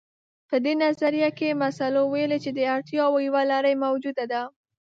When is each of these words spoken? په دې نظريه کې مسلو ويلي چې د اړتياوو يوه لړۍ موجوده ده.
په 0.49 0.55
دې 0.65 0.73
نظريه 0.83 1.29
کې 1.37 1.59
مسلو 1.63 2.01
ويلي 2.07 2.37
چې 2.45 2.51
د 2.53 2.59
اړتياوو 2.75 3.23
يوه 3.27 3.41
لړۍ 3.51 3.75
موجوده 3.85 4.23
ده. 4.31 4.41